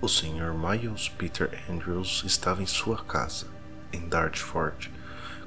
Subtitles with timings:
[0.00, 0.54] O Sr.
[0.54, 3.48] Miles Peter Andrews estava em sua casa,
[3.92, 4.92] em Dartford,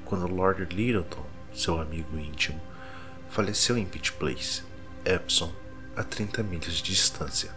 [0.04, 2.60] quando Lord Littleton, seu amigo íntimo,
[3.30, 4.62] faleceu em Pitt Place,
[5.06, 5.50] Epsom,
[5.96, 7.50] a 30 milhas de distância.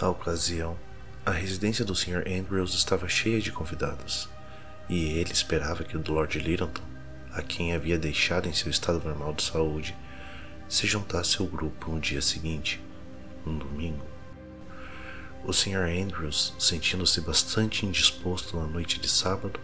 [0.00, 0.78] Na ocasião,
[1.26, 2.22] a residência do Sr.
[2.28, 4.28] Andrews estava cheia de convidados,
[4.88, 6.84] e ele esperava que o Lord Littleton,
[7.32, 9.96] a quem havia deixado em seu estado normal de saúde,
[10.68, 12.80] se juntasse ao grupo no dia seguinte,
[13.44, 14.13] um domingo.
[15.44, 15.88] O Sr.
[16.02, 19.60] Andrews, sentindo-se bastante indisposto na noite de sábado,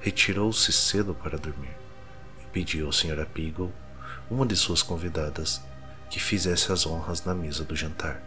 [0.00, 1.76] retirou-se cedo para dormir
[2.42, 3.20] e pediu ao Sr.
[3.20, 3.72] Apigal,
[4.30, 5.62] uma de suas convidadas,
[6.10, 8.22] que fizesse as honras na mesa do jantar.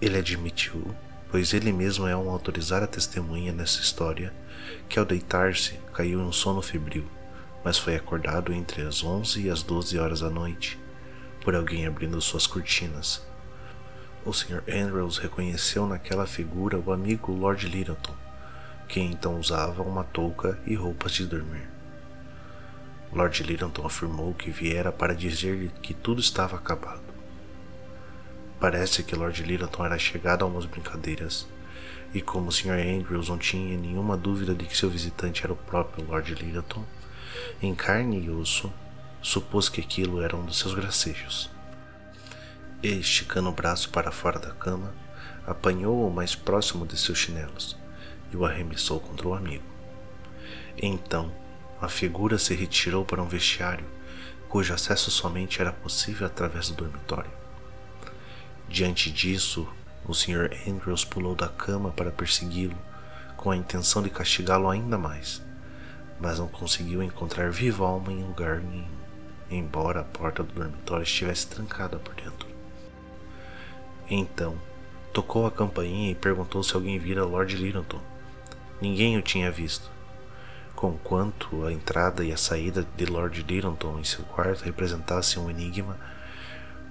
[0.00, 0.94] Ele admitiu,
[1.30, 4.32] pois ele mesmo é uma autorizada testemunha nessa história,
[4.88, 7.08] que ao deitar-se caiu em um sono febril
[7.64, 10.78] mas foi acordado entre as 11 e as 12 horas da noite
[11.42, 13.26] por alguém abrindo suas cortinas.
[14.22, 14.62] O Sr.
[14.68, 18.14] Andrews reconheceu naquela figura o amigo Lord Littleton,
[18.86, 21.66] que então usava uma touca e roupas de dormir.
[23.10, 27.00] Lord Littleton afirmou que viera para dizer-lhe que tudo estava acabado.
[28.60, 31.48] Parece que Lord Littleton era chegado a umas brincadeiras,
[32.12, 32.78] e como o Sr.
[32.78, 36.84] Andrews não tinha nenhuma dúvida de que seu visitante era o próprio Lord Littleton,
[37.62, 38.70] em carne e osso,
[39.22, 41.50] supôs que aquilo era um dos seus gracejos.
[42.82, 44.94] E, esticando o braço para fora da cama,
[45.46, 47.76] apanhou o mais próximo de seus chinelos
[48.32, 49.64] e o arremessou contra o amigo.
[50.76, 51.32] Então,
[51.80, 53.84] a figura se retirou para um vestiário
[54.48, 57.30] cujo acesso somente era possível através do dormitório.
[58.68, 59.68] Diante disso,
[60.04, 60.50] o Sr.
[60.66, 62.76] Andrews pulou da cama para persegui-lo,
[63.36, 65.40] com a intenção de castigá-lo ainda mais
[66.20, 68.86] mas não conseguiu encontrar viva alma em lugar nenhum,
[69.50, 72.49] embora a porta do dormitório estivesse trancada por dentro.
[74.10, 74.56] Então,
[75.12, 78.00] tocou a campainha e perguntou se alguém vira Lord Littleton.
[78.80, 79.90] Ninguém o tinha visto.
[80.74, 85.96] Conquanto a entrada e a saída de Lord Littleton em seu quarto representassem um enigma,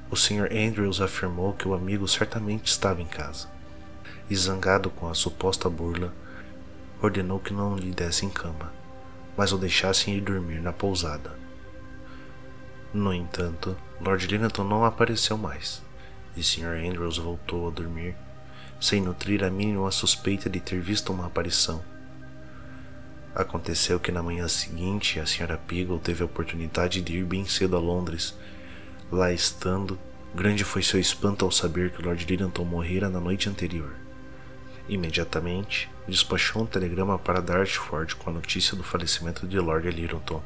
[0.10, 0.50] o Sr.
[0.52, 3.48] Andrews afirmou que o amigo certamente estava em casa.
[4.30, 6.14] E zangado com a suposta burla,
[7.02, 8.80] ordenou que não lhe dessem cama
[9.40, 11.32] mas o deixassem ir dormir na pousada.
[12.94, 15.82] No entanto, Lord Littleton não apareceu mais,
[16.36, 16.86] e Sr.
[16.86, 18.16] Andrews voltou a dormir,
[18.80, 21.84] sem nutrir a mínima suspeita de ter visto uma aparição.
[23.36, 25.58] Aconteceu que na manhã seguinte a Sra.
[25.58, 28.36] Piggle teve a oportunidade de ir bem cedo a Londres.
[29.12, 30.00] Lá estando,
[30.34, 33.96] grande foi seu espanto ao saber que Lord Littleton morrera na noite anterior.
[34.90, 40.42] Imediatamente, despachou um telegrama para Dartford com a notícia do falecimento de Lord Littleton.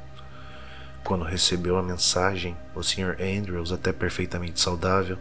[1.04, 3.18] Quando recebeu a mensagem, o Sr.
[3.22, 5.18] Andrews, até perfeitamente saudável,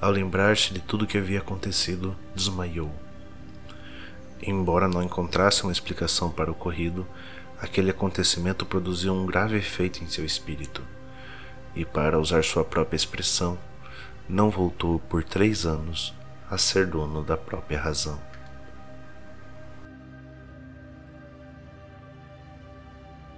[0.00, 2.90] ao lembrar-se de tudo o que havia acontecido, desmaiou.
[4.42, 7.06] Embora não encontrasse uma explicação para o ocorrido,
[7.60, 10.82] aquele acontecimento produziu um grave efeito em seu espírito.
[11.74, 13.58] E, para usar sua própria expressão,
[14.28, 16.14] não voltou por três anos
[16.50, 18.18] a ser dono da própria razão.